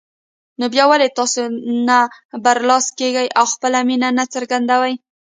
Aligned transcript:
نو 0.59 0.65
بيا 0.73 0.85
ولې 0.87 1.07
تاسو 1.17 1.41
نه 1.87 1.97
برلاسه 2.45 2.89
کېږئ 2.99 3.27
او 3.37 3.45
خپله 3.53 3.79
مينه 3.89 4.09
نه 4.17 4.23
څرګندوئ 4.33 4.93